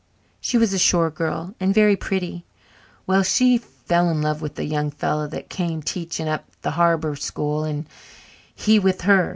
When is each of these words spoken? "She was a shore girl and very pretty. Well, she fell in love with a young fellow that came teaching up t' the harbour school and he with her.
"She 0.39 0.57
was 0.57 0.73
a 0.73 0.79
shore 0.79 1.11
girl 1.11 1.53
and 1.59 1.75
very 1.75 1.95
pretty. 1.95 2.43
Well, 3.05 3.21
she 3.21 3.59
fell 3.59 4.09
in 4.09 4.19
love 4.19 4.41
with 4.41 4.57
a 4.57 4.63
young 4.65 4.89
fellow 4.89 5.27
that 5.27 5.47
came 5.47 5.83
teaching 5.83 6.27
up 6.27 6.49
t' 6.49 6.57
the 6.63 6.71
harbour 6.71 7.15
school 7.15 7.63
and 7.63 7.85
he 8.55 8.79
with 8.79 9.01
her. 9.01 9.29